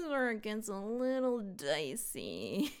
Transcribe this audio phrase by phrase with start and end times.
[0.00, 2.72] is where it gets a little dicey.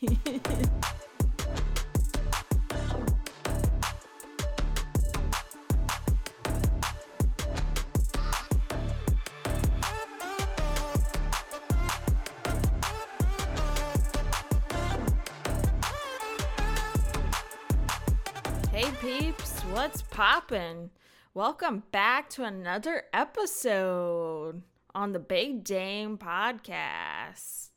[18.72, 20.90] hey peeps, what's poppin'?
[21.34, 24.62] Welcome back to another episode
[24.94, 27.70] on the Big Dane podcast.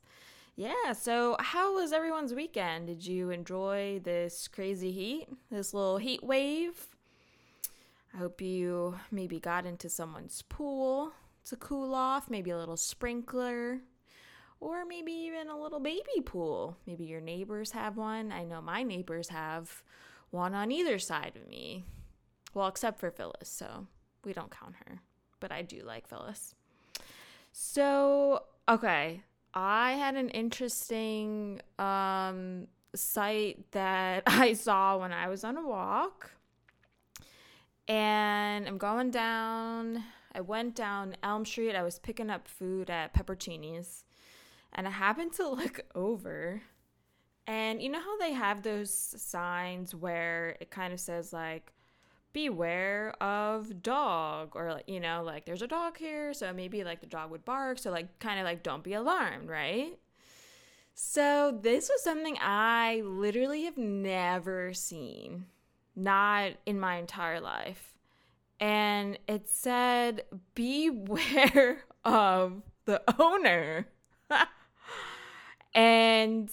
[0.56, 2.86] Yeah, so how was everyone's weekend?
[2.86, 6.86] Did you enjoy this crazy heat, this little heat wave?
[8.14, 11.12] I hope you maybe got into someone's pool
[11.46, 13.80] to cool off, maybe a little sprinkler,
[14.60, 16.76] or maybe even a little baby pool.
[16.86, 18.30] Maybe your neighbors have one.
[18.30, 19.82] I know my neighbors have
[20.30, 21.84] one on either side of me.
[22.54, 23.88] Well, except for Phyllis, so
[24.24, 25.00] we don't count her.
[25.40, 26.54] But I do like Phyllis.
[27.56, 29.22] So, okay,
[29.54, 36.32] I had an interesting um, sight that I saw when I was on a walk.
[37.86, 40.02] And I'm going down,
[40.34, 41.76] I went down Elm Street.
[41.76, 44.02] I was picking up food at Peppercini's.
[44.72, 46.60] And I happened to look over.
[47.46, 51.72] And you know how they have those signs where it kind of says, like,
[52.34, 57.06] beware of dog or you know like there's a dog here so maybe like the
[57.06, 57.78] dog would bark.
[57.78, 59.98] So like kind of like don't be alarmed right?
[60.96, 65.46] So this was something i literally have never seen
[65.96, 67.94] not in my entire life.
[68.60, 73.86] And it said beware of the owner.
[75.76, 76.48] And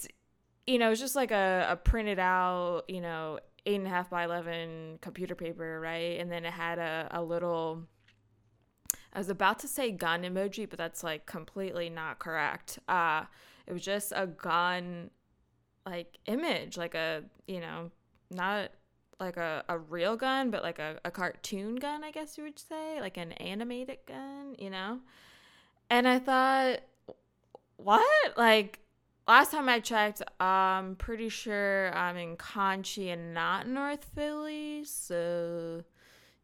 [0.66, 4.10] you know it's just like a, a printed out you know eight and a half
[4.10, 6.18] by 11 computer paper, right?
[6.18, 7.82] And then it had a, a little,
[9.12, 12.78] I was about to say gun emoji, but that's like completely not correct.
[12.88, 13.24] Uh,
[13.66, 15.10] it was just a gun
[15.86, 17.90] like image, like a, you know,
[18.30, 18.70] not
[19.20, 22.58] like a, a real gun, but like a, a cartoon gun, I guess you would
[22.58, 25.00] say, like an animated gun, you know?
[25.90, 26.80] And I thought,
[27.76, 28.36] what?
[28.36, 28.80] Like,
[29.26, 34.84] last time I checked, I'm pretty sure I'm in Conshy and not North Philly.
[34.84, 35.82] So,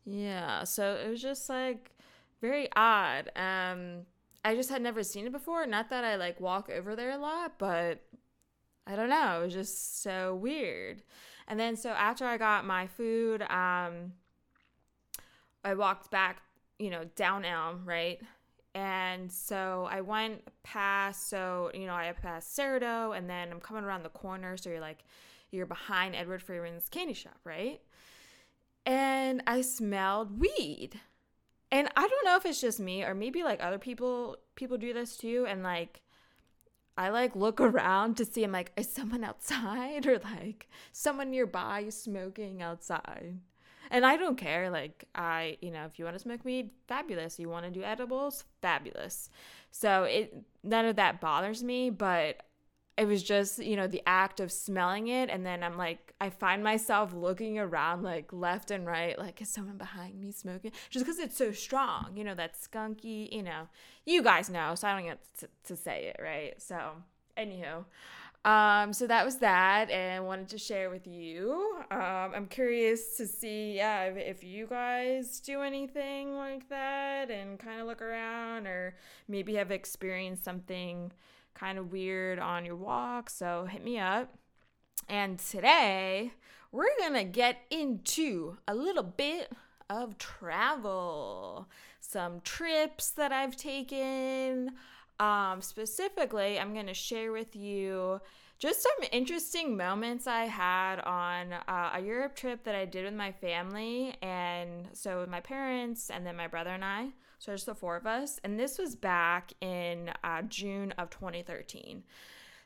[0.05, 0.65] yeah.
[0.65, 1.93] So it was just like
[2.41, 3.31] very odd.
[3.37, 4.07] Um,
[4.45, 5.67] I just had never seen it before.
[5.67, 8.01] Not that I like walk over there a lot, but
[8.87, 9.41] I don't know.
[9.41, 11.03] It was just so weird.
[11.47, 14.13] And then so after I got my food, um,
[15.65, 16.43] I walked back,
[16.79, 18.21] you know, down Elm, right?
[18.79, 23.83] And so I went past, so, you know, I passed Cerrito and then I'm coming
[23.83, 24.57] around the corner.
[24.57, 25.03] So you're like,
[25.51, 27.81] you're behind Edward Freeman's candy shop, right?
[28.87, 31.01] And I smelled weed.
[31.73, 34.95] And I don't know if it's just me or maybe like other people people do
[34.95, 36.01] this too and like
[36.97, 41.89] I like look around to see I'm like is someone outside or like someone nearby
[41.91, 43.41] smoking outside
[43.91, 44.71] and I don't care.
[44.71, 47.39] Like I, you know, if you want to smoke weed, fabulous.
[47.39, 49.31] You want to do edibles, fabulous.
[49.71, 52.43] So it none of that bothers me, but
[52.99, 56.29] it was just you know the act of smelling it and then i'm like i
[56.29, 61.05] find myself looking around like left and right like is someone behind me smoking just
[61.05, 63.69] because it's so strong you know that skunky you know
[64.05, 66.91] you guys know so i don't get to, to say it right so
[67.39, 67.85] anywho
[68.49, 71.77] um, so that was that, and wanted to share with you.
[71.91, 77.79] Um, I'm curious to see, yeah, if, you guys do anything like that, and kind
[77.81, 78.95] of look around, or
[79.29, 81.13] maybe have experienced something
[81.53, 83.29] kind of weird on your walk.
[83.29, 84.33] So hit me up.
[85.09, 86.33] And today
[86.73, 89.53] we're gonna get into a little bit
[89.91, 91.69] of travel,
[92.01, 94.73] some trips that I've taken.
[95.21, 98.21] Um, specifically, I'm going to share with you
[98.59, 103.15] just some interesting moments I had on uh, a Europe trip that I did with
[103.15, 104.17] my family.
[104.23, 107.09] And so, with my parents, and then my brother and I.
[107.39, 108.41] So, just the four of us.
[108.43, 112.03] And this was back in uh, June of 2013.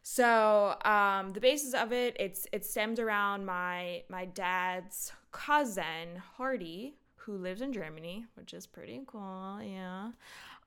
[0.02, 6.96] So um, the basis of it, it's it stemmed around my my dad's cousin Hardy,
[7.14, 9.60] who lives in Germany, which is pretty cool.
[9.62, 10.10] Yeah.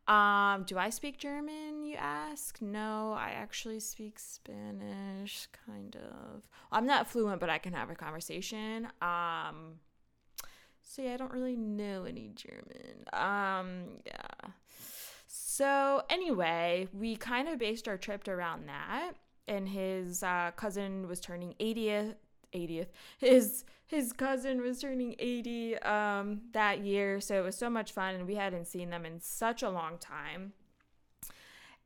[0.07, 2.61] Um, do I speak German, you ask?
[2.61, 6.47] No, I actually speak Spanish, kind of.
[6.71, 8.87] I'm not fluent, but I can have a conversation.
[9.01, 9.79] Um,
[10.83, 13.05] so yeah, I don't really know any German.
[13.13, 14.51] Um, yeah.
[15.27, 19.13] So anyway, we kind of based our trip around that.
[19.47, 22.15] And his uh, cousin was turning 80th
[22.55, 22.87] 80th.
[23.17, 28.15] His his cousin was turning 80 um, that year, so it was so much fun,
[28.15, 30.53] and we hadn't seen them in such a long time.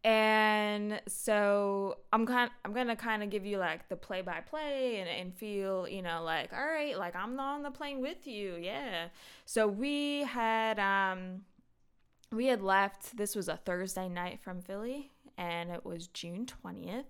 [0.03, 4.99] And so I'm kind I'm gonna kind of give you like the play by play
[5.01, 8.55] and, and feel, you know, like, all right, like I'm on the plane with you.
[8.61, 9.09] Yeah.
[9.45, 11.41] So we had um
[12.31, 17.03] we had left this was a Thursday night from Philly and it was June 20th.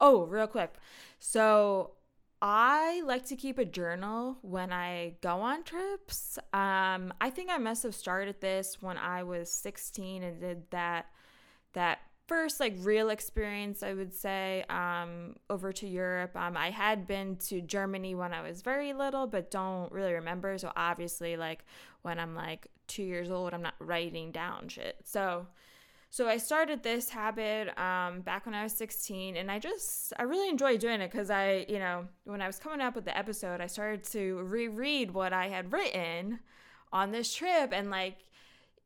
[0.00, 0.74] Oh, real quick.
[1.20, 1.92] So
[2.46, 6.38] I like to keep a journal when I go on trips.
[6.52, 11.06] Um, I think I must have started this when I was 16 and did that
[11.72, 16.36] that first like real experience I would say um, over to Europe.
[16.36, 20.58] Um, I had been to Germany when I was very little, but don't really remember.
[20.58, 21.64] So obviously, like
[22.02, 24.96] when I'm like two years old, I'm not writing down shit.
[25.04, 25.46] So
[26.14, 30.22] so I started this habit um, back when I was 16, and I just I
[30.22, 33.18] really enjoyed doing it because I you know when I was coming up with the
[33.18, 36.38] episode, I started to reread what I had written
[36.92, 38.18] on this trip, and like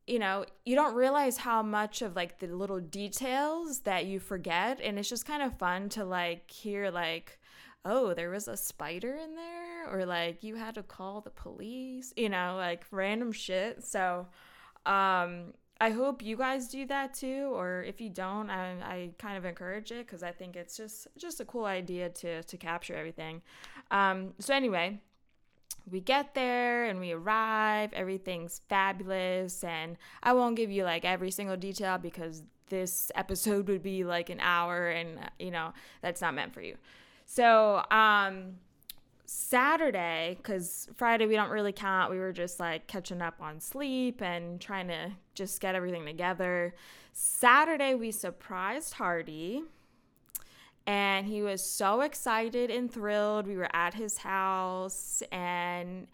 [0.06, 4.80] you know you don't realize how much of like the little details that you forget,
[4.82, 7.38] and it's just kind of fun to like hear like
[7.84, 12.14] oh, there was a spider in there, or like you had to call the police,
[12.16, 13.84] you know, like random shit.
[13.84, 14.28] So,
[14.86, 19.36] um, I hope you guys do that too, or if you don't, I, I kind
[19.38, 22.96] of encourage it because I think it's just just a cool idea to to capture
[22.96, 23.42] everything.
[23.92, 25.00] Um, so anyway,
[25.88, 27.92] we get there and we arrive.
[27.92, 33.82] Everything's fabulous, and I won't give you like every single detail because this episode would
[33.82, 35.72] be like an hour, and you know
[36.02, 36.76] that's not meant for you.
[37.24, 38.56] So um,
[39.30, 44.22] Saturday, because Friday we don't really count, we were just like catching up on sleep
[44.22, 46.74] and trying to just get everything together.
[47.12, 49.64] Saturday, we surprised Hardy
[50.86, 53.46] and he was so excited and thrilled.
[53.46, 56.06] We were at his house and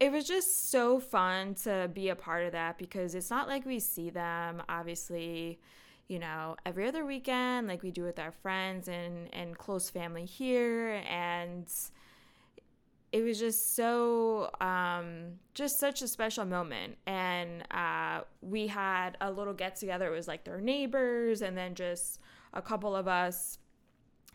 [0.00, 3.66] it was just so fun to be a part of that because it's not like
[3.66, 5.60] we see them obviously
[6.08, 10.24] you know every other weekend like we do with our friends and and close family
[10.24, 11.68] here and
[13.14, 16.96] it was just so um, just such a special moment.
[17.06, 20.12] And uh, we had a little get together.
[20.12, 22.18] It was like their neighbors and then just
[22.54, 23.58] a couple of us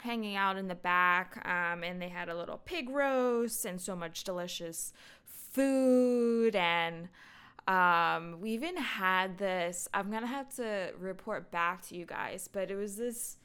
[0.02, 3.98] hanging out in the back um, and they had a little pig roast and so
[3.98, 4.94] much delicious
[5.25, 6.56] food.
[6.56, 7.10] And
[7.68, 12.72] um, we even had this i'm gonna have to report back to you guys but
[12.72, 13.38] it was this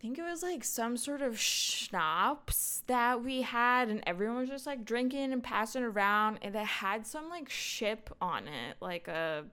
[0.00, 4.66] think it was like some sort of schnapps that we had and everyone was just
[4.66, 9.44] like drinking and passing around and it had some like ship on it like a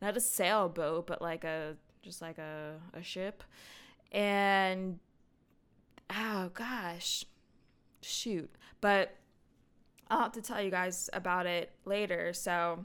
[0.00, 3.42] not a sailboat but like a just like a, a ship.
[4.12, 4.98] And
[6.10, 7.24] oh gosh
[8.02, 8.50] shoot.
[8.80, 9.14] But
[10.10, 12.84] i'll have to tell you guys about it later so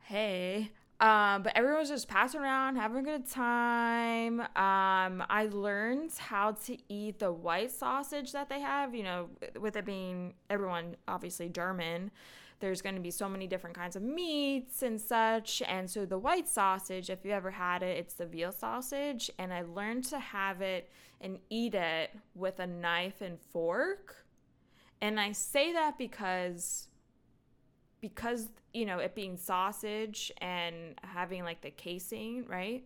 [0.00, 0.72] hey
[1.02, 4.38] um, but everyone was just passing around, having a good time.
[4.40, 9.28] Um, I learned how to eat the white sausage that they have, you know,
[9.58, 12.12] with it being everyone obviously German.
[12.60, 15.60] There's going to be so many different kinds of meats and such.
[15.66, 19.28] And so the white sausage, if you ever had it, it's the veal sausage.
[19.40, 20.88] And I learned to have it
[21.20, 24.24] and eat it with a knife and fork.
[25.00, 26.86] And I say that because
[28.02, 32.84] because you know it being sausage and having like the casing right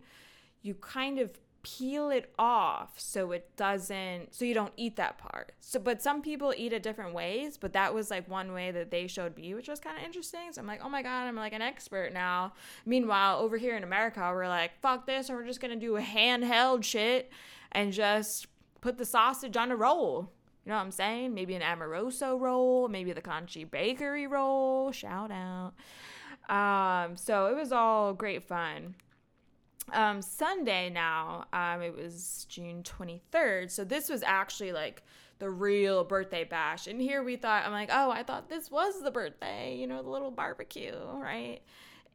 [0.61, 1.31] you kind of
[1.63, 5.51] peel it off so it doesn't so you don't eat that part.
[5.59, 8.89] So but some people eat it different ways but that was like one way that
[8.89, 10.53] they showed me which was kind of interesting.
[10.53, 12.53] So i'm like oh my god i'm like an expert now.
[12.85, 16.01] Meanwhile over here in america we're like fuck this and we're just gonna do a
[16.01, 17.31] handheld shit
[17.73, 18.47] and just
[18.79, 20.31] put the sausage on a roll
[20.67, 21.33] you know what I'm saying?
[21.33, 24.91] Maybe an Amoroso roll, maybe the Conshy Bakery roll.
[24.91, 25.71] Shout out.
[26.53, 28.95] Um, so it was all great fun.
[29.93, 33.71] Um, Sunday now, um, it was June 23rd.
[33.71, 35.03] So this was actually like
[35.39, 36.87] the real birthday bash.
[36.87, 40.03] And here we thought, I'm like, oh, I thought this was the birthday, you know,
[40.03, 41.61] the little barbecue, right?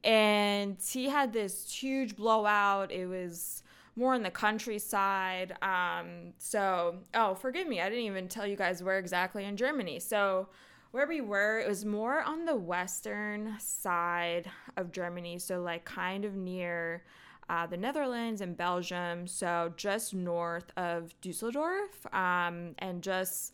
[0.05, 2.93] And he had this huge blowout.
[2.93, 3.62] It was
[3.97, 5.57] more in the countryside.
[5.63, 10.01] Um, so, oh, forgive me, I didn't even tell you guys where exactly in Germany.
[10.01, 10.49] So,
[10.93, 15.39] where we were, it was more on the western side of Germany.
[15.39, 17.03] So, like, kind of near
[17.49, 19.27] uh, the Netherlands and Belgium.
[19.27, 23.53] So, just north of Dusseldorf um, and just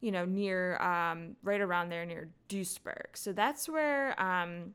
[0.00, 3.14] you know, near um, right around there near Duisburg.
[3.14, 4.74] So that's where um,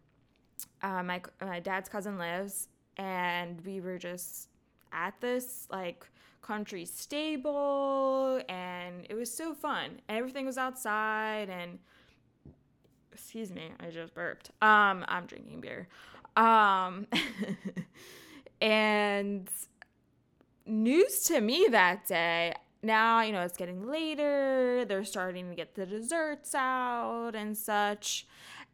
[0.81, 4.49] uh, my my dad's cousin lives, and we were just
[4.95, 6.07] at this like
[6.41, 10.01] country stable and it was so fun.
[10.09, 11.79] Everything was outside and
[13.11, 14.51] excuse me, I just burped.
[14.61, 15.87] Um I'm drinking beer.
[16.37, 17.07] Um
[18.61, 19.49] And
[20.65, 24.85] news to me that day, now, you know, it's getting later.
[24.85, 28.27] They're starting to get the desserts out and such.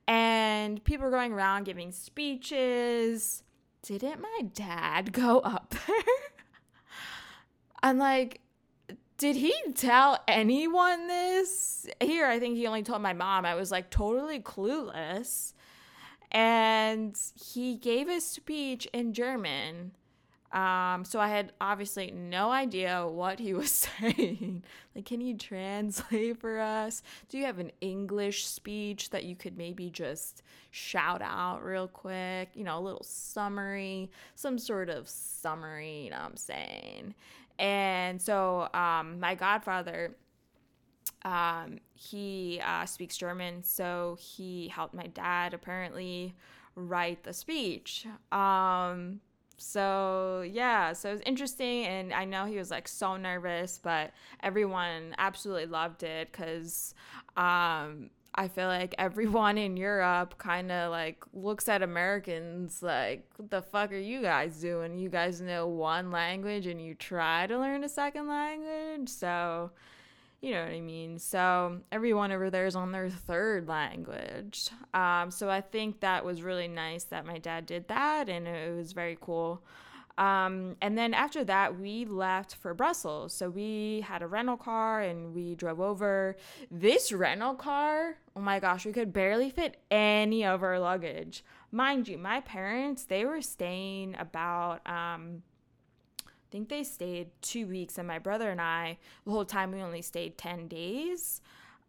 [0.07, 3.43] And people are going around giving speeches.
[3.83, 5.95] Didn't my dad go up there?
[7.83, 8.41] I'm like,
[9.17, 11.87] did he tell anyone this?
[11.99, 13.45] Here, I think he only told my mom.
[13.45, 15.53] I was like totally clueless.
[16.31, 19.91] And he gave a speech in German
[20.53, 24.63] um, so I had obviously no idea what he was saying.
[24.95, 27.01] like, can you translate for us?
[27.29, 32.49] Do you have an English speech that you could maybe just shout out real quick?
[32.53, 37.15] You know, a little summary, some sort of summary, you know what I'm saying?
[37.57, 40.15] And so um, my godfather,
[41.23, 46.33] um, he uh, speaks German, so he helped my dad apparently
[46.75, 48.05] write the speech.
[48.31, 49.21] Um,
[49.61, 54.11] so yeah so it was interesting and i know he was like so nervous but
[54.41, 56.93] everyone absolutely loved it because
[57.37, 63.49] um i feel like everyone in europe kind of like looks at americans like what
[63.49, 64.97] the fuck are you guys doing?
[64.97, 69.09] You guys know one language and you try to learn a second language?
[69.09, 69.71] So
[70.41, 71.19] you know what I mean?
[71.19, 74.69] So everyone over there is on their third language.
[74.93, 78.75] Um, so I think that was really nice that my dad did that, and it
[78.75, 79.63] was very cool.
[80.17, 83.33] Um, and then after that, we left for Brussels.
[83.33, 86.35] So we had a rental car and we drove over.
[86.69, 91.43] This rental car, oh my gosh, we could barely fit any of our luggage.
[91.71, 94.87] Mind you, my parents, they were staying about.
[94.87, 95.43] Um,
[96.51, 100.01] think they stayed two weeks, and my brother and I, the whole time, we only
[100.01, 101.41] stayed 10 days.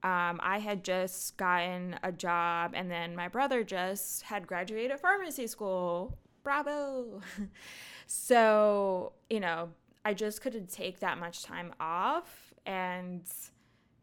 [0.02, 5.46] Um, I had just gotten a job, and then my brother just had graduated pharmacy
[5.46, 6.16] school.
[6.42, 7.20] Bravo!
[8.06, 9.70] so, you know,
[10.04, 12.54] I just couldn't take that much time off.
[12.66, 13.22] And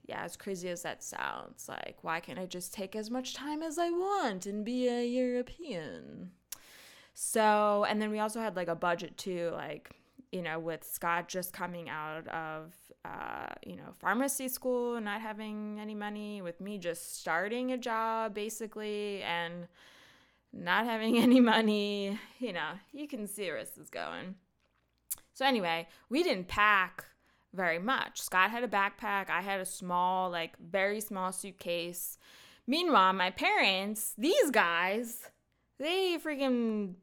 [0.05, 3.61] yeah, as crazy as that sounds, like, why can't I just take as much time
[3.61, 6.31] as I want and be a European?
[7.13, 9.51] So, and then we also had like a budget too.
[9.53, 9.91] Like,
[10.31, 15.79] you know, with Scott just coming out of, uh, you know, pharmacy school, not having
[15.79, 19.67] any money, with me just starting a job basically and
[20.53, 24.35] not having any money, you know, you can see where this is going.
[25.33, 27.05] So, anyway, we didn't pack
[27.53, 28.21] very much.
[28.21, 32.17] Scott had a backpack, I had a small, like, very small suitcase.
[32.67, 35.29] Meanwhile, my parents, these guys,
[35.79, 36.95] they freaking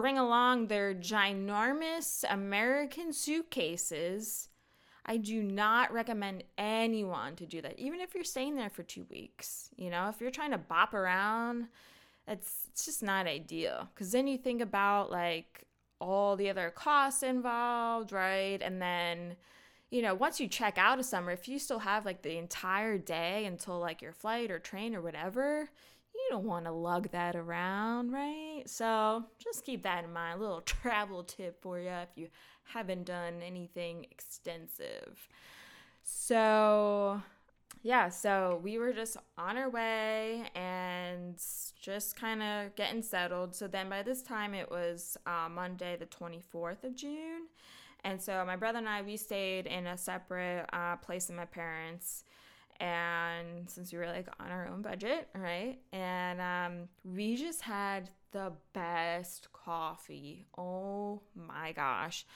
[0.00, 4.48] bring along their ginormous American suitcases.
[5.04, 9.04] I do not recommend anyone to do that, even if you're staying there for two
[9.10, 9.68] weeks.
[9.76, 11.68] You know, if you're trying to bop around,
[12.26, 13.88] it's, it's just not ideal.
[13.94, 15.66] Because then you think about like
[16.00, 18.62] all the other costs involved, right?
[18.62, 19.36] And then,
[19.90, 22.96] you know, once you check out of summer, if you still have like the entire
[22.96, 25.68] day until like your flight or train or whatever,
[26.14, 28.62] you don't want to lug that around, right?
[28.66, 30.38] So just keep that in mind.
[30.38, 32.28] A little travel tip for you if you
[32.64, 35.28] haven't done anything extensive.
[36.02, 37.22] So,
[37.82, 41.40] yeah, so we were just on our way and
[41.80, 43.54] just kind of getting settled.
[43.54, 47.46] So then by this time it was uh, Monday, the 24th of June.
[48.02, 51.44] And so my brother and I, we stayed in a separate uh, place with my
[51.44, 52.24] parents
[52.80, 55.78] and since we were like on our own budget, right?
[55.92, 60.46] And um, we just had the best coffee.
[60.56, 62.26] Oh my gosh.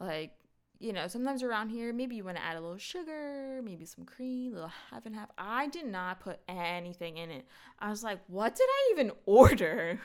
[0.00, 0.32] Like,
[0.80, 4.04] you know, sometimes around here, maybe you want to add a little sugar, maybe some
[4.04, 5.30] cream, a little half and half.
[5.38, 7.46] I did not put anything in it.
[7.78, 10.00] I was like, what did I even order?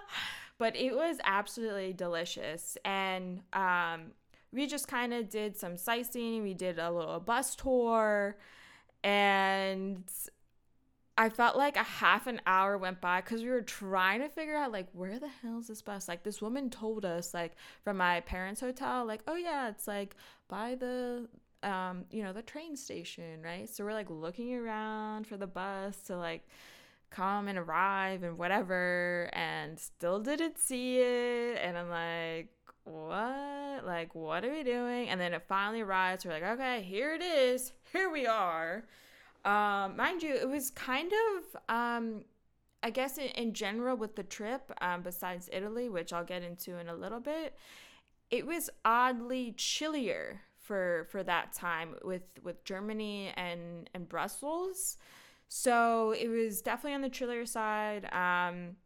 [0.58, 2.78] but it was absolutely delicious.
[2.86, 4.12] And um,
[4.52, 6.42] we just kind of did some sightseeing.
[6.42, 8.38] We did a little bus tour
[9.04, 10.02] and
[11.16, 14.56] I felt like a half an hour went by because we were trying to figure
[14.56, 16.08] out like where the hell is this bus?
[16.08, 17.52] Like this woman told us like
[17.84, 20.16] from my parents' hotel, like, oh yeah, it's like
[20.48, 21.28] by the
[21.62, 23.68] um, you know, the train station, right?
[23.68, 26.46] So we're like looking around for the bus to like
[27.10, 32.48] come and arrive and whatever and still didn't see it and I'm like
[32.84, 33.84] what?
[33.84, 35.08] Like, what are we doing?
[35.08, 36.24] And then it finally arrives.
[36.24, 37.72] We're like, okay, here it is.
[37.92, 38.84] Here we are.
[39.44, 42.24] Um, mind you, it was kind of, um,
[42.82, 46.76] I guess, in, in general with the trip, um, besides Italy, which I'll get into
[46.78, 47.54] in a little bit,
[48.30, 54.96] it was oddly chillier for for that time with with Germany and and Brussels.
[55.48, 58.12] So it was definitely on the chillier side.
[58.12, 58.76] Um,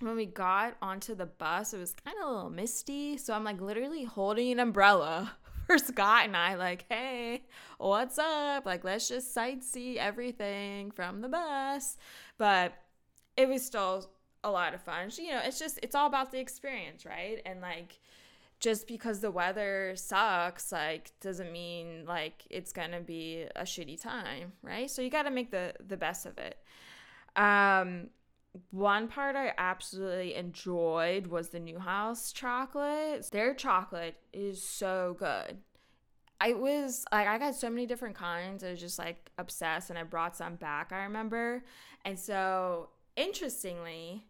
[0.00, 3.16] when we got onto the bus, it was kind of a little misty.
[3.16, 5.32] So I'm like literally holding an umbrella
[5.66, 7.42] for Scott and I, like, hey,
[7.78, 8.66] what's up?
[8.66, 11.96] Like, let's just sightsee everything from the bus.
[12.36, 12.74] But
[13.36, 14.10] it was still
[14.44, 15.10] a lot of fun.
[15.16, 17.40] You know, it's just, it's all about the experience, right?
[17.44, 17.98] And like,
[18.60, 24.52] just because the weather sucks like doesn't mean like it's gonna be a shitty time
[24.62, 26.58] right so you got to make the the best of it
[27.36, 28.08] um
[28.70, 35.58] one part i absolutely enjoyed was the Neuhaus chocolate their chocolate is so good
[36.40, 38.62] I was like, I got so many different kinds.
[38.62, 40.92] I was just like obsessed, and I brought some back.
[40.92, 41.64] I remember,
[42.04, 44.24] and so interestingly,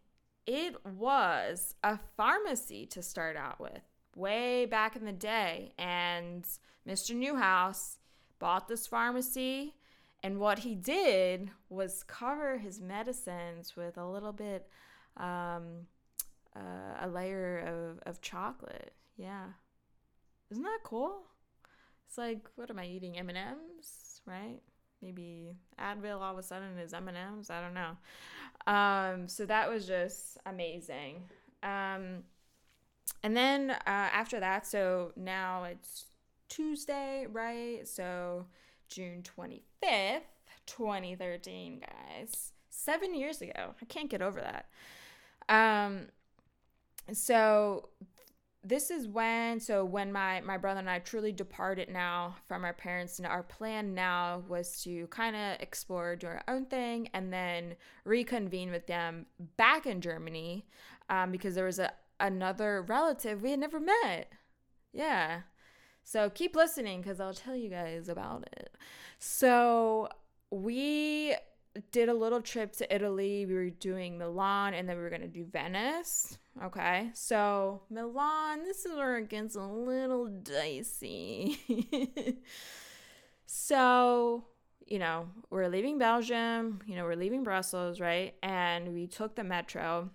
[0.47, 3.81] it was a pharmacy to start out with
[4.15, 5.73] way back in the day.
[5.77, 6.43] And
[6.87, 7.15] Mr.
[7.15, 7.97] Neuhaus
[8.39, 9.75] bought this pharmacy.
[10.23, 14.67] And what he did was cover his medicines with a little bit,
[15.17, 15.87] um,
[16.55, 18.93] uh, a layer of, of chocolate.
[19.17, 19.45] Yeah.
[20.51, 21.21] Isn't that cool?
[22.07, 23.17] It's like, what am I eating?
[23.17, 24.59] M&Ms, right?
[25.01, 27.49] Maybe Advil all of a sudden is M&Ms.
[27.49, 27.97] I don't know.
[28.67, 31.23] Um, so that was just amazing.
[31.63, 32.23] Um,
[33.23, 36.05] and then uh, after that, so now it's
[36.49, 37.87] Tuesday, right?
[37.87, 38.45] So
[38.89, 40.21] June 25th,
[40.65, 42.51] 2013, guys.
[42.69, 43.75] Seven years ago.
[43.81, 44.65] I can't get over that.
[45.47, 46.07] Um,
[47.13, 47.89] so
[48.63, 52.73] this is when so when my my brother and I truly departed now from our
[52.73, 57.31] parents and our plan now was to kind of explore do our own thing and
[57.31, 60.65] then reconvene with them back in Germany
[61.09, 64.33] um, because there was a another relative we had never met.
[64.91, 65.41] Yeah.
[66.11, 68.75] So keep listening because I'll tell you guys about it.
[69.19, 70.09] So
[70.49, 71.35] we
[71.91, 73.45] did a little trip to Italy.
[73.45, 76.39] We were doing Milan and then we were going to do Venice.
[76.63, 77.11] Okay.
[77.13, 81.59] So Milan, this is where it gets a little dicey.
[83.45, 84.45] so,
[84.87, 88.33] you know, we're leaving Belgium, you know, we're leaving Brussels, right?
[88.41, 90.09] And we took the metro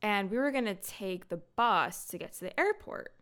[0.00, 3.12] and we were going to take the bus to get to the airport.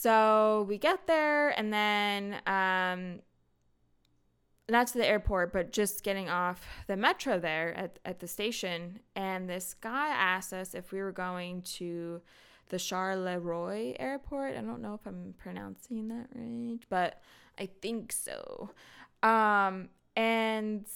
[0.00, 3.20] So we get there and then um
[4.66, 9.00] not to the airport, but just getting off the metro there at, at the station.
[9.14, 12.22] And this guy asked us if we were going to
[12.70, 14.56] the Charleroi airport.
[14.56, 17.20] I don't know if I'm pronouncing that right, but
[17.58, 18.70] I think so.
[19.22, 20.86] Um, and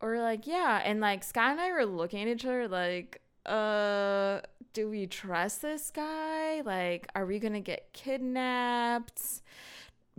[0.00, 0.80] we're like, yeah.
[0.84, 4.40] And like Scott and I were looking at each other like, uh,
[4.72, 6.62] do we trust this guy?
[6.62, 9.42] Like, are we gonna get kidnapped?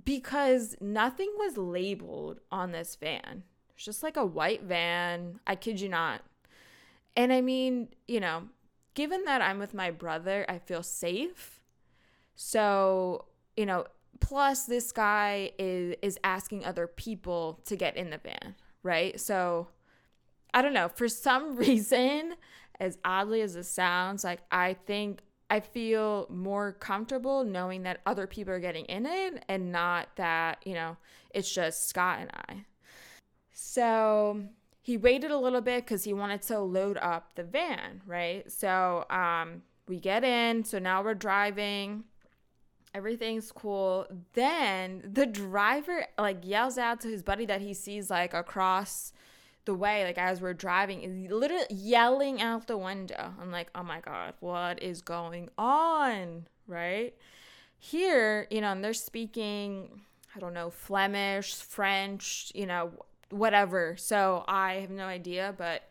[0.03, 3.43] Because nothing was labeled on this van.
[3.75, 5.39] It's just like a white van.
[5.45, 6.21] I kid you not.
[7.17, 8.43] And I mean, you know,
[8.93, 11.59] given that I'm with my brother, I feel safe.
[12.35, 13.85] So, you know,
[14.19, 19.19] plus this guy is is asking other people to get in the van, right?
[19.19, 19.67] So
[20.53, 20.89] I don't know.
[20.89, 22.35] For some reason,
[22.79, 28.27] as oddly as it sounds, like I think I feel more comfortable knowing that other
[28.27, 30.97] people are getting in it and not that, you know,
[31.33, 32.65] it's just Scott and I.
[33.53, 34.41] So
[34.81, 38.51] he waited a little bit because he wanted to load up the van, right?
[38.51, 40.63] So um, we get in.
[40.63, 42.03] So now we're driving.
[42.93, 44.07] Everything's cool.
[44.33, 49.11] Then the driver like yells out to his buddy that he sees like across
[49.65, 53.33] the way, like as we're driving, is literally yelling out the window.
[53.41, 56.47] I'm like, oh my God, what is going on?
[56.67, 57.13] Right?
[57.77, 60.01] Here, you know, and they're speaking,
[60.35, 62.91] I don't know, Flemish, French, you know,
[63.29, 63.95] whatever.
[63.97, 65.83] So I have no idea, but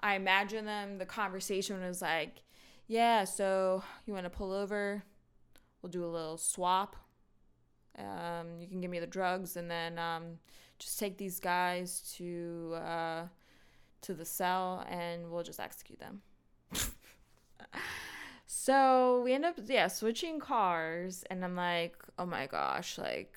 [0.00, 2.42] I imagine them, the conversation was like,
[2.86, 5.02] yeah, so you want to pull over?
[5.82, 6.96] We'll do a little swap.
[7.98, 10.38] Um, you can give me the drugs and then um,
[10.80, 13.22] just take these guys to uh,
[14.02, 16.22] to the cell and we'll just execute them.
[18.46, 23.34] so we end up yeah switching cars and I'm like oh my gosh like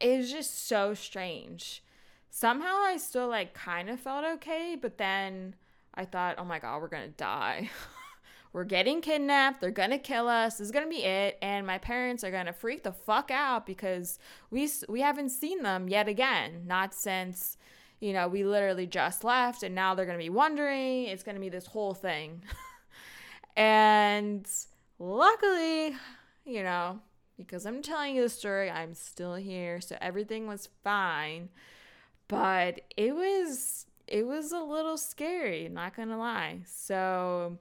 [0.00, 1.82] it was just so strange.
[2.30, 5.54] Somehow I still like kind of felt okay, but then
[5.94, 7.70] I thought, oh my god, we're gonna die.
[8.56, 9.60] we're getting kidnapped.
[9.60, 10.56] They're gonna kill us.
[10.56, 11.36] This is gonna be it.
[11.42, 14.18] And my parents are gonna freak the fuck out because
[14.50, 16.62] we we haven't seen them yet again.
[16.66, 17.58] Not since
[18.00, 21.04] you know we literally just left, and now they're gonna be wondering.
[21.04, 22.44] It's gonna be this whole thing.
[23.58, 24.48] and
[24.98, 25.94] luckily,
[26.46, 27.00] you know,
[27.36, 31.50] because I'm telling you the story, I'm still here, so everything was fine.
[32.26, 36.60] But it was it was a little scary, not gonna lie.
[36.64, 37.58] So,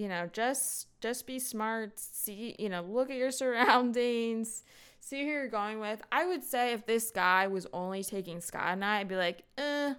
[0.00, 4.64] you know, just just be smart, see, you know, look at your surroundings,
[4.98, 6.00] see who you're going with.
[6.10, 9.42] I would say if this guy was only taking Scott and I, I'd be like,
[9.58, 9.92] eh,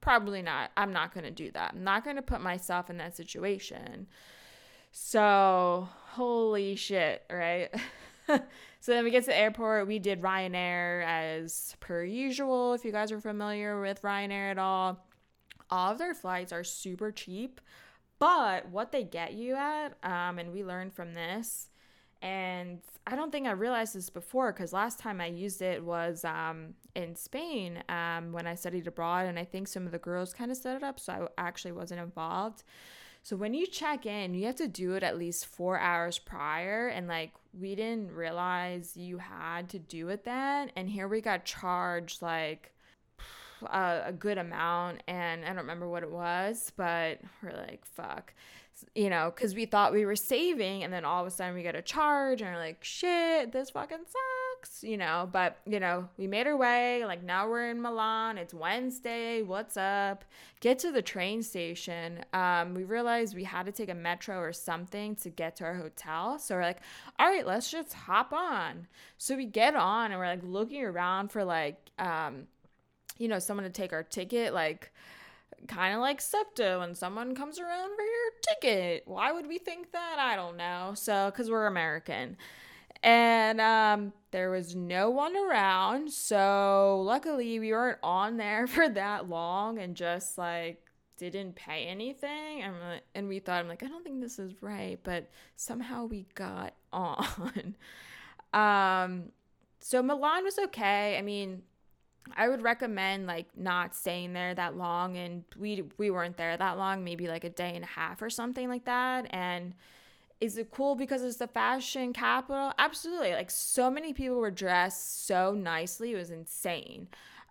[0.00, 0.72] probably not.
[0.76, 1.74] I'm not gonna do that.
[1.74, 4.08] I'm not gonna put myself in that situation.
[4.90, 7.68] So, holy shit, right?
[8.26, 8.40] so
[8.86, 9.86] then we get to the airport.
[9.86, 12.74] We did Ryanair as per usual.
[12.74, 15.06] If you guys are familiar with Ryanair at all,
[15.70, 17.60] all of their flights are super cheap.
[18.18, 21.68] But what they get you at, um, and we learned from this,
[22.22, 26.24] and I don't think I realized this before because last time I used it was
[26.24, 30.32] um, in Spain um, when I studied abroad, and I think some of the girls
[30.32, 32.62] kind of set it up, so I actually wasn't involved.
[33.26, 36.86] So when you check in, you have to do it at least four hours prior.
[36.86, 40.70] And like, we didn't realize you had to do it then.
[40.76, 42.72] And here we got charged like
[43.64, 45.02] a, a good amount.
[45.08, 48.32] And I don't remember what it was, but we're like, fuck
[48.94, 51.62] you know, because we thought we were saving, and then all of a sudden we
[51.62, 55.28] get a charge, and we're like, shit, this fucking sucks, you know.
[55.30, 57.04] But, you know, we made our way.
[57.04, 58.38] Like, now we're in Milan.
[58.38, 59.42] It's Wednesday.
[59.42, 60.24] What's up?
[60.60, 62.24] Get to the train station.
[62.32, 65.74] Um, we realized we had to take a metro or something to get to our
[65.74, 66.38] hotel.
[66.38, 66.80] So we're like,
[67.18, 68.86] all right, let's just hop on.
[69.18, 72.46] So we get on, and we're like looking around for, like, um,
[73.18, 74.52] you know, someone to take our ticket.
[74.54, 74.92] Like,
[75.68, 79.02] kind of like SEPTA when someone comes around for your ticket.
[79.06, 80.18] Why would we think that?
[80.18, 80.92] I don't know.
[80.94, 82.36] So, because we're American.
[83.02, 86.10] And um, there was no one around.
[86.12, 90.82] So, luckily, we weren't on there for that long and just like
[91.16, 92.62] didn't pay anything.
[92.62, 92.74] And,
[93.14, 94.98] and we thought, I'm like, I don't think this is right.
[95.02, 97.76] But somehow we got on.
[98.52, 99.24] um,
[99.80, 101.16] so, Milan was okay.
[101.18, 101.62] I mean,
[102.36, 106.78] I would recommend like not staying there that long and we we weren't there that
[106.78, 109.26] long, maybe like a day and a half or something like that.
[109.30, 109.74] And
[110.40, 112.72] is it cool because it's the fashion capital?
[112.78, 113.32] Absolutely.
[113.32, 116.12] Like so many people were dressed so nicely.
[116.12, 117.08] It was insane.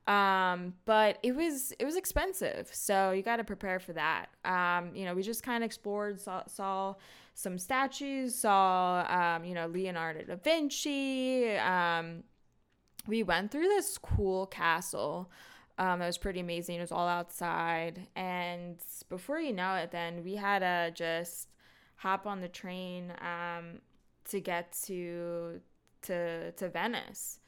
[0.07, 2.69] Um, but it was it was expensive.
[2.71, 4.27] So you got to prepare for that.
[4.43, 6.95] Um, you know, we just kind of explored saw, saw
[7.33, 12.23] some statues, saw um, you know, Leonardo da Vinci, um,
[13.07, 15.31] we went through this cool castle
[15.77, 16.77] um, that was pretty amazing.
[16.77, 18.07] It was all outside.
[18.15, 18.77] And
[19.09, 21.49] before you know it, then we had to just
[21.97, 23.79] hop on the train um,
[24.29, 25.59] to get to
[26.03, 27.39] to to Venice.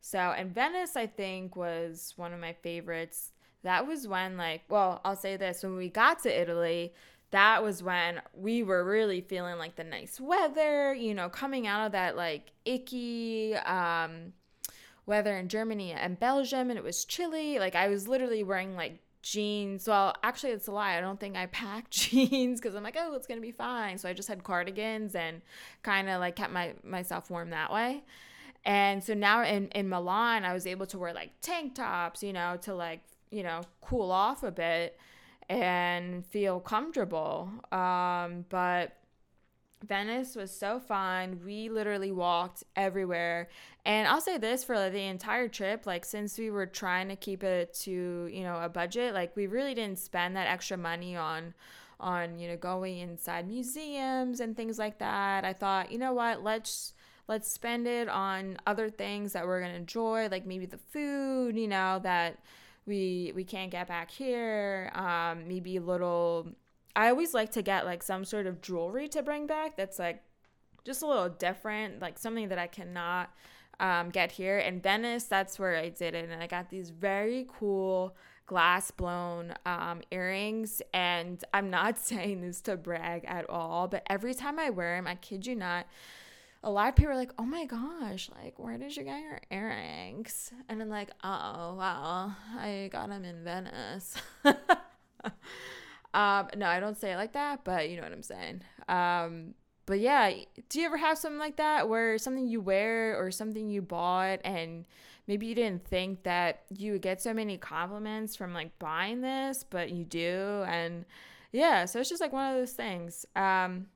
[0.00, 3.32] So, and Venice, I think, was one of my favorites.
[3.62, 6.94] That was when, like, well, I'll say this: when we got to Italy,
[7.32, 10.94] that was when we were really feeling like the nice weather.
[10.94, 13.56] You know, coming out of that like icky.
[13.56, 14.32] Um,
[15.06, 17.58] weather in Germany and Belgium and it was chilly.
[17.58, 19.88] Like I was literally wearing like jeans.
[19.88, 20.96] Well, actually, it's a lie.
[20.96, 23.98] I don't think I packed jeans because I'm like, oh, it's gonna be fine.
[23.98, 25.40] So I just had cardigans and
[25.82, 28.04] kind of like kept my myself warm that way.
[28.64, 32.32] And so now in in Milan, I was able to wear like tank tops, you
[32.32, 34.98] know, to like you know cool off a bit
[35.48, 37.50] and feel comfortable.
[37.72, 38.96] Um, but
[39.86, 41.40] Venice was so fun.
[41.44, 43.48] We literally walked everywhere.
[43.84, 47.42] And I'll say this for the entire trip, like since we were trying to keep
[47.44, 51.54] it to, you know, a budget, like we really didn't spend that extra money on
[52.00, 55.44] on, you know, going inside museums and things like that.
[55.44, 56.94] I thought, you know what, let's
[57.28, 61.56] let's spend it on other things that we're going to enjoy, like maybe the food,
[61.56, 62.38] you know, that
[62.86, 64.90] we we can't get back here.
[64.94, 66.48] Um maybe little
[66.96, 70.22] I always like to get like some sort of jewelry to bring back that's like
[70.84, 73.30] just a little different, like something that I cannot
[73.80, 74.58] um, get here.
[74.58, 76.28] In Venice, that's where I did it.
[76.30, 80.82] And I got these very cool glass blown um, earrings.
[80.92, 85.06] And I'm not saying this to brag at all, but every time I wear them,
[85.06, 85.86] I kid you not,
[86.62, 89.40] a lot of people are like, oh my gosh, like, where did you get your
[89.50, 90.50] earrings?
[90.68, 94.14] And I'm like, oh, well, I got them in Venice.
[96.14, 98.62] Um, no, I don't say it like that, but you know what I'm saying.
[98.88, 100.32] Um, but yeah,
[100.68, 104.40] do you ever have something like that where something you wear or something you bought
[104.44, 104.86] and
[105.26, 109.64] maybe you didn't think that you would get so many compliments from like buying this,
[109.68, 110.64] but you do?
[110.66, 111.04] And
[111.52, 113.26] yeah, so it's just like one of those things.
[113.34, 113.86] Um,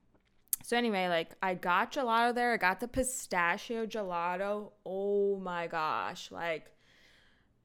[0.64, 2.52] so anyway, like I got gelato there.
[2.52, 4.72] I got the pistachio gelato.
[4.84, 6.70] Oh my gosh, like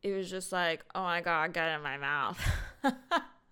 [0.04, 2.40] it was just like, oh my god, get in my mouth.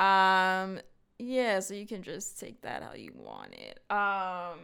[0.00, 0.80] Um,
[1.18, 3.80] yeah, so you can just take that how you want it.
[3.94, 4.58] Um,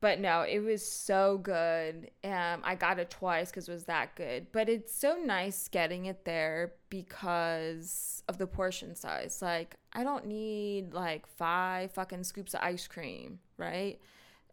[0.00, 2.10] but no, it was so good.
[2.24, 4.46] Um, I got it twice because it was that good.
[4.50, 9.40] But it's so nice getting it there because of the portion size.
[9.42, 14.00] Like, I don't need like five fucking scoops of ice cream, right?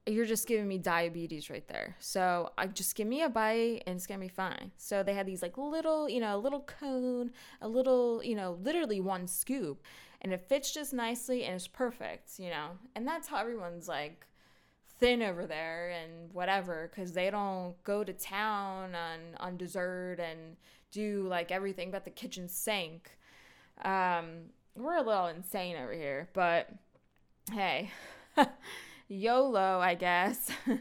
[0.09, 1.95] You're just giving me diabetes right there.
[1.99, 4.71] So I just give me a bite and it's gonna be fine.
[4.77, 8.57] So they had these like little, you know, a little cone, a little, you know,
[8.61, 9.83] literally one scoop,
[10.21, 12.69] and it fits just nicely and it's perfect, you know.
[12.95, 14.25] And that's how everyone's like
[14.99, 20.57] thin over there and whatever because they don't go to town on on dessert and
[20.91, 23.17] do like everything but the kitchen sink
[23.85, 24.41] um
[24.75, 26.69] we're a little insane over here but
[27.53, 27.89] hey
[29.09, 30.51] yolo i guess.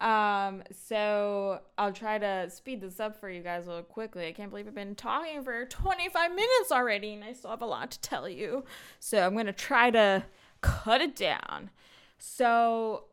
[0.00, 4.26] Um so i'll try to speed this up for you guys a little quickly.
[4.26, 7.66] I can't believe i've been talking for 25 minutes already and i still have a
[7.66, 8.64] lot to tell you.
[8.98, 10.24] So i'm gonna try to
[10.60, 11.70] cut it down.
[12.18, 13.04] So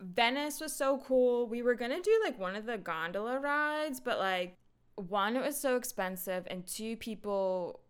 [0.00, 1.46] Venice was so cool.
[1.46, 4.56] We were gonna do like one of the gondola rides, but like
[4.96, 7.80] one, it was so expensive, and two, people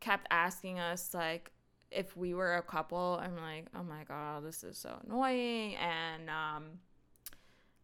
[0.00, 1.52] kept asking us like
[1.90, 3.20] if we were a couple.
[3.22, 6.64] I'm like, oh my god, this is so annoying, and um,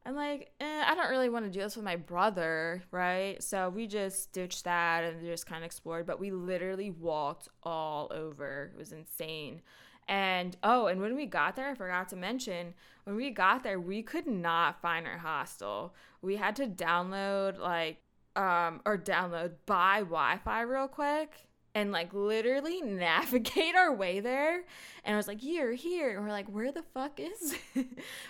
[0.05, 3.41] I'm like, eh, I don't really want to do this with my brother, right?
[3.43, 8.11] So we just ditched that and just kind of explored, but we literally walked all
[8.13, 8.71] over.
[8.75, 9.63] It was insane.
[10.09, 13.79] And oh, and when we got there, I forgot to mention, when we got there,
[13.79, 15.95] we could not find our hostel.
[16.21, 17.99] We had to download like
[18.35, 24.65] um or download buy Wi-Fi real quick and like literally navigate our way there.
[25.05, 26.17] And I was like, here, here.
[26.17, 27.57] And we're like, where the fuck is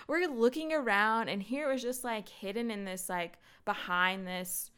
[0.07, 4.71] we're looking around and here it was just like hidden in this like behind this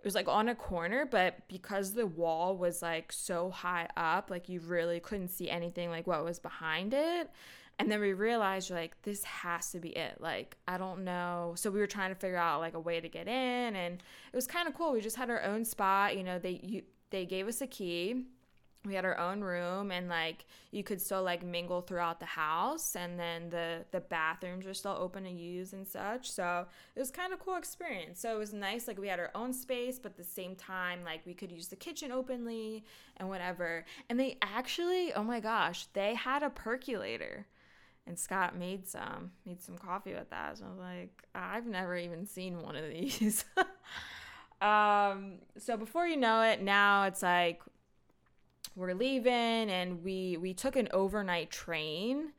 [0.00, 4.30] it was like on a corner, but because the wall was like so high up,
[4.30, 7.30] like you really couldn't see anything like what was behind it.
[7.78, 10.18] And then we realized like this has to be it.
[10.18, 11.52] Like I don't know.
[11.56, 14.36] So we were trying to figure out like a way to get in and it
[14.36, 14.92] was kind of cool.
[14.92, 18.24] We just had our own spot, you know, they you they gave us a key.
[18.86, 22.96] We had our own room and like you could still like mingle throughout the house
[22.96, 26.30] and then the the bathrooms were still open to use and such.
[26.30, 26.64] So
[26.96, 28.20] it was kind of cool experience.
[28.20, 31.00] So it was nice like we had our own space but at the same time
[31.04, 32.84] like we could use the kitchen openly
[33.18, 33.84] and whatever.
[34.08, 37.46] And they actually oh my gosh they had a percolator.
[38.06, 40.56] And Scott made some made some coffee with that.
[40.56, 43.44] So I was like I've never even seen one of these
[44.60, 47.62] um so before you know it now it's like
[48.76, 52.32] we're leaving and we we took an overnight train.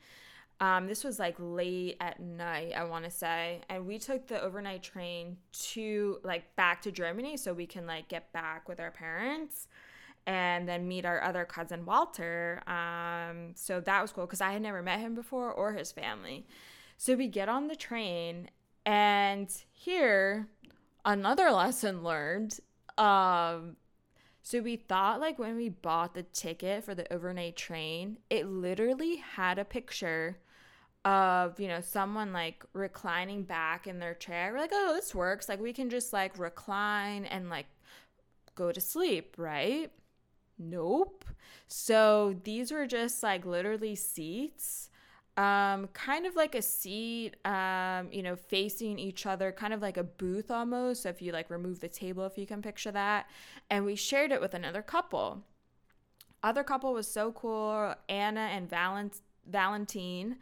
[0.60, 3.62] Um, this was like late at night i want to say.
[3.70, 5.38] And we took the overnight train
[5.72, 9.68] to like back to germany so we can like get back with our parents
[10.28, 12.62] and then meet our other cousin walter.
[12.68, 16.46] Um, so that was cool because i had never met him before or his family.
[16.98, 18.50] So we get on the train
[18.86, 20.48] and here
[21.06, 22.60] another lesson learned
[22.98, 23.78] um,
[24.44, 29.18] so we thought like when we bought the ticket for the overnight train, it literally
[29.18, 30.40] had a picture
[31.06, 34.52] of, you know, someone like reclining back in their chair.
[34.54, 35.50] We're like, "Oh, this works.
[35.50, 37.68] Like we can just like recline and like
[38.56, 39.92] go to sleep, right?"
[40.60, 41.26] Nope.
[41.68, 44.91] So these were just like literally seats
[45.38, 49.98] um, kind of like a seat, um, you know, facing each other, kind of like
[49.98, 51.04] a booth almost.
[51.04, 53.30] So if you like remove the table, if you can picture that.
[53.70, 55.44] And we shared it with another couple.
[56.44, 60.38] Other couple was so cool, Anna and Valent- Valentine,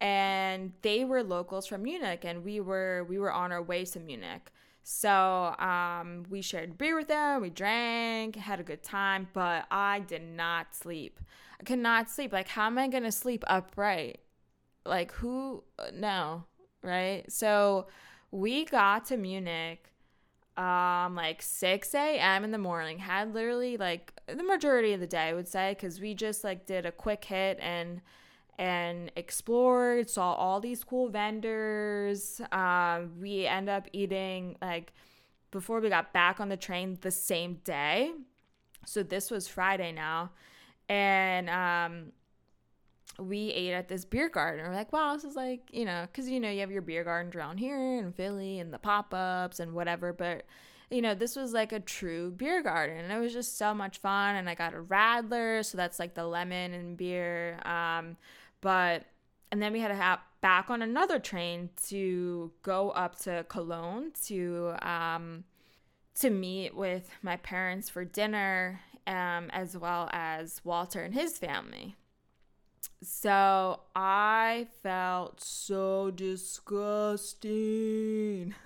[0.00, 4.00] and they were locals from Munich, and we were we were on our way to
[4.00, 4.50] Munich.
[4.82, 10.00] So um, we shared beer with them, we drank, had a good time, but I
[10.00, 11.20] did not sleep.
[11.60, 12.32] I could not sleep.
[12.32, 14.20] Like, how am I gonna sleep upright?
[14.86, 16.44] Like who no,
[16.82, 17.24] right?
[17.30, 17.86] So
[18.30, 19.90] we got to Munich
[20.56, 22.98] um like 6 a.m in the morning.
[22.98, 26.64] Had literally like the majority of the day i would say because we just like
[26.66, 28.00] did a quick hit and
[28.56, 32.40] and explored saw all these cool vendors.
[32.52, 34.92] Um we end up eating like
[35.50, 38.12] before we got back on the train the same day.
[38.86, 40.30] So this was friday now.
[40.88, 42.12] And um
[43.18, 44.66] we ate at this beer garden.
[44.66, 47.04] We're like, wow, this is like, you know, because, you know, you have your beer
[47.04, 50.12] gardens around here in Philly and the pop ups and whatever.
[50.12, 50.46] But,
[50.90, 52.98] you know, this was like a true beer garden.
[52.98, 54.36] And it was just so much fun.
[54.36, 55.64] And I got a Radler.
[55.64, 57.60] So that's like the lemon and beer.
[57.64, 58.16] Um,
[58.60, 59.04] but,
[59.52, 64.12] and then we had to have back on another train to go up to Cologne
[64.26, 65.44] to, um,
[66.16, 71.96] to meet with my parents for dinner, um, as well as Walter and his family.
[73.02, 77.44] So I felt so disgusting.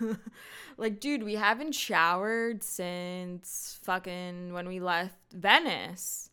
[0.76, 6.30] like, dude, we haven't showered since fucking when we left Venice.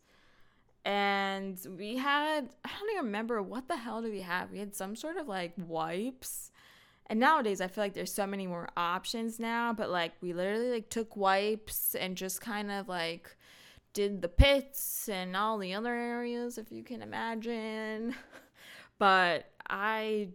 [0.84, 4.52] And we had, I don't even remember what the hell did we have?
[4.52, 6.52] We had some sort of like wipes.
[7.08, 10.70] And nowadays I feel like there's so many more options now, but like we literally
[10.70, 13.35] like took wipes and just kind of like
[13.96, 18.14] did the pits and all the other areas, if you can imagine.
[18.98, 20.28] but I,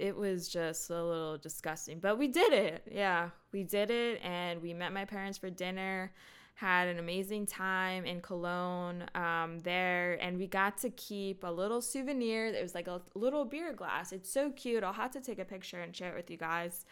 [0.00, 2.00] it was just a little disgusting.
[2.00, 2.82] But we did it.
[2.90, 4.20] Yeah, we did it.
[4.24, 6.12] And we met my parents for dinner,
[6.56, 10.14] had an amazing time in Cologne um, there.
[10.20, 12.46] And we got to keep a little souvenir.
[12.46, 14.12] It was like a little beer glass.
[14.12, 14.82] It's so cute.
[14.82, 16.84] I'll have to take a picture and share it with you guys.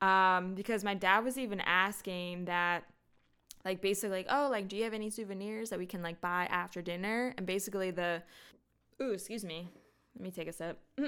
[0.00, 2.84] Um, because my dad was even asking that
[3.64, 6.46] like basically like oh like do you have any souvenirs that we can like buy
[6.50, 7.34] after dinner?
[7.36, 8.22] And basically the
[9.00, 9.68] ooh excuse me.
[10.16, 10.78] Let me take a sip.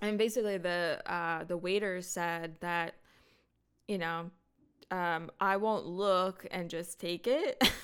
[0.00, 2.94] And basically the uh the waiter said that
[3.88, 4.30] you know
[4.90, 7.62] um i won't look and just take it.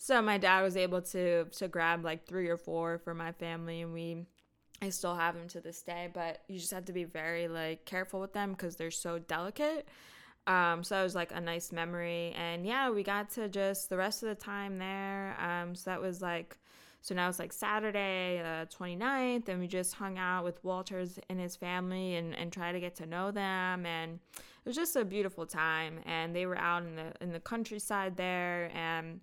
[0.00, 3.82] So my dad was able to to grab like three or four for my family
[3.82, 4.24] and we
[4.80, 7.84] I still have them to this day, but you just have to be very like
[7.84, 9.88] careful with them because they're so delicate.
[10.48, 12.34] Um, so that was like a nice memory.
[12.36, 15.36] And yeah, we got to just the rest of the time there.
[15.38, 16.56] Um, so that was like,
[17.02, 21.38] so now it's like Saturday, uh, 29th, and we just hung out with Walters and
[21.38, 23.86] his family and, and try to get to know them.
[23.86, 26.00] And it was just a beautiful time.
[26.06, 28.70] And they were out in the in the countryside there.
[28.74, 29.20] And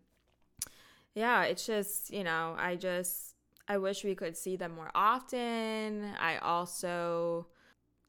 [1.15, 3.35] yeah, it's just, you know, I just
[3.67, 6.05] I wish we could see them more often.
[6.19, 7.47] I also,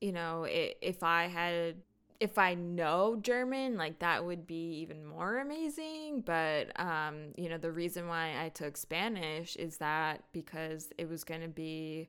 [0.00, 1.76] you know, it, if I had
[2.20, 6.22] if I know German, like that would be even more amazing.
[6.24, 11.24] But, um, you know, the reason why I took Spanish is that because it was
[11.24, 12.08] going to be,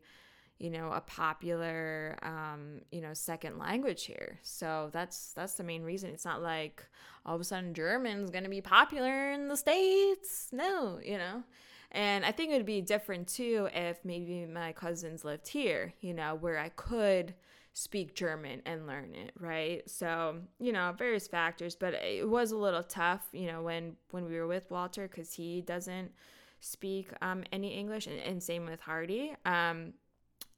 [0.59, 4.39] you know, a popular, um, you know, second language here.
[4.41, 6.09] So that's that's the main reason.
[6.11, 6.85] It's not like
[7.25, 10.49] all of a sudden German's going to be popular in the states.
[10.51, 11.43] No, you know.
[11.91, 16.13] And I think it would be different too if maybe my cousins lived here, you
[16.13, 17.33] know, where I could
[17.77, 19.87] speak German and learn it, right?
[19.87, 24.25] So, you know, various factors, but it was a little tough, you know, when when
[24.25, 26.11] we were with Walter cuz he doesn't
[26.59, 29.35] speak um, any English and, and, same with Hardy.
[29.45, 29.93] Um,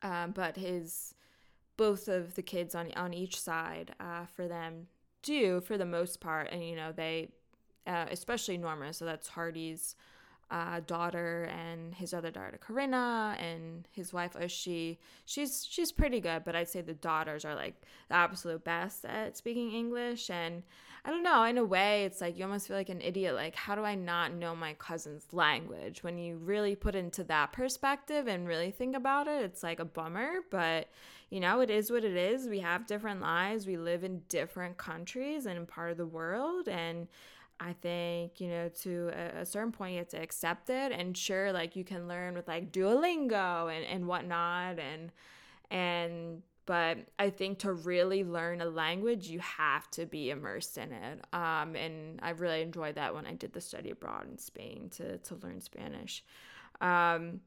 [0.02, 1.14] uh, but his
[1.76, 4.88] both of the kids on on each side uh, for them
[5.22, 7.28] do for the most part and you know they
[7.86, 9.98] uh, especially Norma so that's Hardy's
[10.52, 14.98] uh, daughter and his other daughter Corinna and his wife Ushi.
[15.26, 17.76] She's she's pretty good, but I'd say the daughters are like
[18.10, 20.30] the absolute best at speaking English.
[20.30, 20.64] And
[21.06, 23.36] I don't know, in a way, it's like you almost feel like an idiot.
[23.36, 26.04] Like, how do I not know my cousin's language?
[26.04, 29.86] When you really put into that perspective and really think about it, it's like a
[29.86, 30.40] bummer.
[30.50, 30.90] But
[31.30, 32.48] you know, it is what it is.
[32.48, 33.68] We have different lives.
[33.68, 37.08] We live in different countries and part of the world, and
[37.60, 40.92] I think, you know, to a, a, certain point, you have to accept it.
[40.92, 44.80] And sure, like you can learn with like Duolingo and, and whatnot.
[44.80, 45.12] And,
[45.70, 50.94] and, but I think to really learn a language, you have to be immersed in
[50.94, 51.26] it.
[51.34, 55.18] Um, and I really enjoyed that when I did the study abroad in Spain to,
[55.18, 56.24] to learn Spanish.
[56.80, 57.42] Um,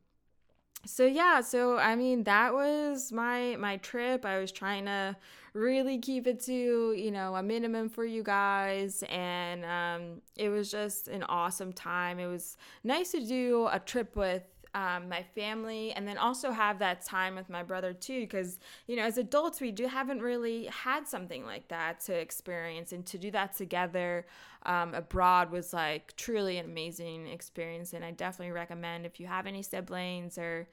[0.84, 5.16] so yeah so i mean that was my my trip i was trying to
[5.54, 9.02] really keep it to you know a minimum for you guys.
[9.08, 12.18] And um, it was just an awesome time.
[12.18, 14.42] It was nice to do a trip with
[14.74, 18.96] um, my family and then also have that time with my brother too because you
[18.96, 22.92] know as adults we do haven't really had something like that to experience.
[22.92, 24.26] And to do that together
[24.64, 27.92] um, abroad was like truly an amazing experience.
[27.92, 30.68] And i definitely recommend if you have any siblings or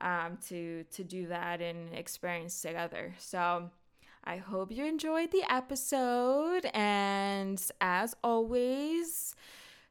[0.00, 3.14] um, to to do that and experience together.
[3.18, 3.70] So
[4.26, 6.68] I hope you enjoyed the episode.
[6.74, 9.36] And as always,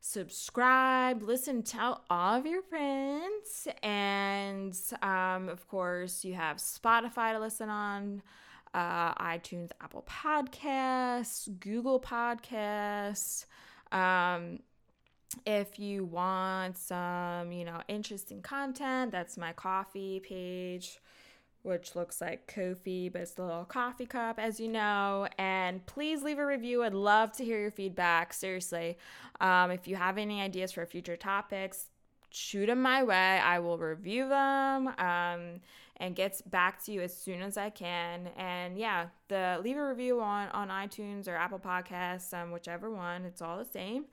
[0.01, 3.67] subscribe, listen, tell all of your friends.
[3.81, 8.21] And um, of course, you have Spotify to listen on.
[8.73, 13.45] Uh, iTunes, Apple Podcasts, Google Podcasts.
[13.93, 14.59] Um,
[15.45, 20.99] if you want some, you know, interesting content, that's my Ko-fi page
[21.65, 25.27] which looks like Kofi, but it's a little coffee cup, as you know.
[25.37, 26.83] And please leave a review.
[26.83, 28.33] I'd love to hear your feedback.
[28.33, 28.97] Seriously.
[29.41, 31.87] Um, if you have any ideas for future topics,
[32.29, 33.39] shoot them my way.
[33.39, 35.61] I will review them um,
[35.97, 38.29] and get back to you as soon as I can.
[38.37, 43.25] And yeah, the leave a review on, on iTunes or Apple Podcasts, um, whichever one,
[43.25, 44.05] it's all the same.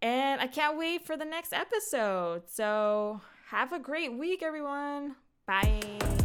[0.00, 2.42] And I can't wait for the next episode.
[2.46, 5.16] So have a great week, everyone.
[5.46, 6.17] Bye.